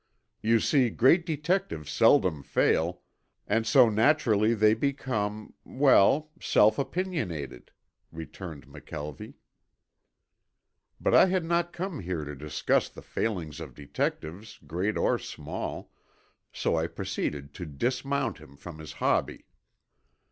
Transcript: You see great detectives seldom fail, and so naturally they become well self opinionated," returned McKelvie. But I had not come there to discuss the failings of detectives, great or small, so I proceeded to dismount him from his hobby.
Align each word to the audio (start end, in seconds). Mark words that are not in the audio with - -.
You 0.41 0.59
see 0.59 0.89
great 0.89 1.27
detectives 1.27 1.91
seldom 1.91 2.41
fail, 2.41 3.03
and 3.45 3.67
so 3.67 3.87
naturally 3.87 4.55
they 4.55 4.73
become 4.73 5.53
well 5.63 6.31
self 6.41 6.79
opinionated," 6.79 7.69
returned 8.11 8.65
McKelvie. 8.65 9.35
But 10.99 11.13
I 11.13 11.27
had 11.27 11.45
not 11.45 11.71
come 11.71 12.03
there 12.03 12.25
to 12.25 12.33
discuss 12.35 12.89
the 12.89 13.03
failings 13.03 13.59
of 13.59 13.75
detectives, 13.75 14.57
great 14.65 14.97
or 14.97 15.19
small, 15.19 15.91
so 16.51 16.75
I 16.75 16.87
proceeded 16.87 17.53
to 17.53 17.67
dismount 17.67 18.39
him 18.39 18.57
from 18.57 18.79
his 18.79 18.93
hobby. 18.93 19.45